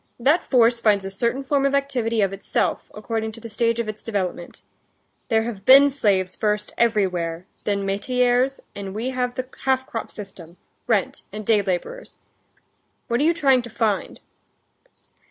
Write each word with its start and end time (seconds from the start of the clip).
That 0.19 0.41
force 0.41 0.79
finds 0.79 1.05
a 1.05 1.11
certain 1.11 1.43
form 1.43 1.63
of 1.63 1.75
activity 1.75 2.21
of 2.23 2.33
itself, 2.33 2.89
according 2.95 3.33
to 3.33 3.39
the 3.39 3.47
stage 3.49 3.79
of 3.79 3.87
its 3.87 4.03
development. 4.03 4.63
There 5.27 5.43
have 5.43 5.63
been 5.63 5.91
slaves 5.91 6.35
first 6.35 6.73
everywhere, 6.75 7.45
then 7.65 7.85
metayers; 7.85 8.59
and 8.73 8.95
we 8.95 9.11
have 9.11 9.35
the 9.35 9.47
half 9.65 9.85
crop 9.85 10.09
system, 10.09 10.57
rent, 10.87 11.21
and 11.31 11.45
day 11.45 11.61
laborers. 11.61 12.17
What 13.09 13.19
are 13.19 13.23
you 13.23 13.33
trying 13.35 13.61
to 13.61 13.69
find?" 13.69 14.21